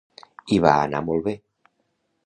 I 0.55 0.57
va 0.65 0.71
anar 0.87 1.03
molt 1.11 1.29
bé. 1.29 1.37